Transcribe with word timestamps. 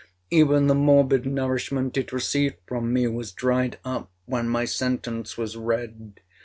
Even 0.31 0.65
the 0.65 0.73
morbid 0.73 1.27
nourishment 1.27 1.95
it 1.95 2.11
received 2.11 2.55
from 2.65 2.91
me 2.91 3.05
was 3.05 3.31
dried 3.31 3.77
up 3.85 4.09
when 4.25 4.49
my 4.49 4.65
sentence 4.65 5.37
was 5.37 5.55
read. 5.55 6.19